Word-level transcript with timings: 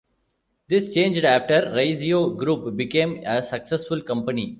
This 0.67 0.91
changed 0.95 1.23
after 1.25 1.61
Raisio 1.75 2.35
Group 2.35 2.75
became 2.75 3.21
a 3.23 3.43
successful 3.43 4.01
company. 4.01 4.49